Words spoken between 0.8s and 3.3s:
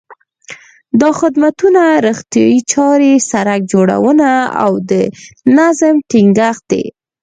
دا خدمتونه روغتیايي چارې،